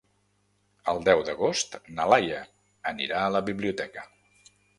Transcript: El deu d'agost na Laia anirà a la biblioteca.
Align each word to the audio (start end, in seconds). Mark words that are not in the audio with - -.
El 0.93 1.01
deu 1.09 1.21
d'agost 1.27 1.77
na 1.99 2.07
Laia 2.13 2.41
anirà 2.93 3.21
a 3.27 3.37
la 3.37 3.45
biblioteca. 3.53 4.09